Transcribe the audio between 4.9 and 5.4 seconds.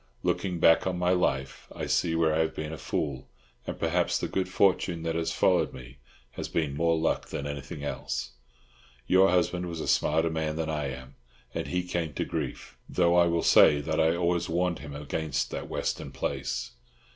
that has